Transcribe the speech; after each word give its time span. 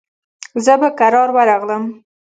زه 0.65 0.73
به 0.81 0.89
کرار 0.99 1.29
ورغلم. 1.35 1.83